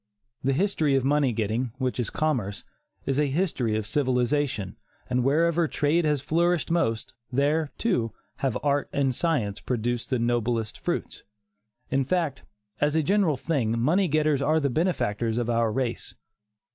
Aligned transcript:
The 0.43 0.53
history 0.53 0.95
of 0.95 1.03
money 1.03 1.31
getting, 1.31 1.73
which 1.77 1.99
is 1.99 2.09
commerce, 2.09 2.63
is 3.05 3.19
a 3.19 3.27
history 3.29 3.75
of 3.77 3.85
civilization, 3.85 4.75
and 5.07 5.23
wherever 5.23 5.67
trade 5.67 6.05
has 6.05 6.23
flourished 6.23 6.71
most, 6.71 7.13
there, 7.31 7.69
too, 7.77 8.11
have 8.37 8.57
art 8.63 8.89
and 8.91 9.13
science 9.13 9.59
produced 9.59 10.09
the 10.09 10.17
noblest 10.17 10.79
fruits. 10.79 11.21
In 11.91 12.03
fact, 12.03 12.41
as 12.79 12.95
a 12.95 13.03
general 13.03 13.37
thing, 13.37 13.79
money 13.79 14.07
getters 14.07 14.41
are 14.41 14.59
the 14.59 14.71
benefactors 14.71 15.37
of 15.37 15.51
our 15.51 15.71
race. 15.71 16.15